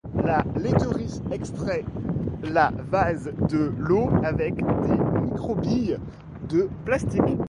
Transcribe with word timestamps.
La 0.25 0.43
laiterie 0.55 1.21
extrait 1.31 1.85
la 2.41 2.71
vase 2.89 3.31
de 3.49 3.71
l’eau 3.77 4.09
avec 4.23 4.55
des 4.55 5.21
microbilles 5.25 5.97
de 6.49 6.67
plastique. 6.85 7.37